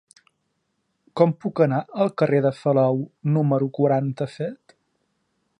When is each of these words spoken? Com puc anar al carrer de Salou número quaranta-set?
Com 1.21 1.33
puc 1.45 1.61
anar 1.67 1.83
al 2.05 2.11
carrer 2.21 2.41
de 2.47 2.53
Salou 2.63 2.99
número 3.37 3.71
quaranta-set? 3.79 4.79